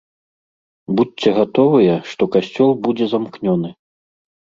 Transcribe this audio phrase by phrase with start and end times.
[0.99, 3.69] Будзьце гатовыя, што касцёл будзе замкнёны.